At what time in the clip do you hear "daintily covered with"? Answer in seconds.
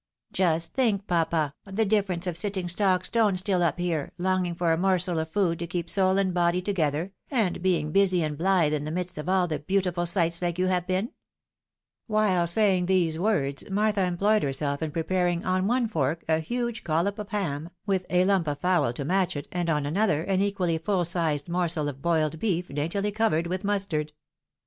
22.69-23.63